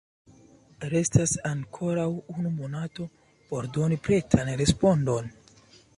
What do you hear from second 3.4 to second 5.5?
por doni pretan respondon.